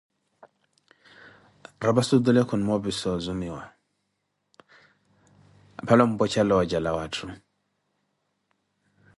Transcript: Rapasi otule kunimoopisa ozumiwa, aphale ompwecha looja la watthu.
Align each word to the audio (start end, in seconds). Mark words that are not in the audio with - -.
Rapasi 1.85 2.11
otule 2.17 2.41
kunimoopisa 2.49 3.07
ozumiwa, 3.17 3.61
aphale 5.79 6.01
ompwecha 6.05 6.41
looja 6.49 6.79
la 6.81 6.91
watthu. 6.97 7.27